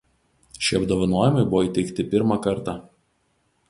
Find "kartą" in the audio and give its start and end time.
2.49-2.79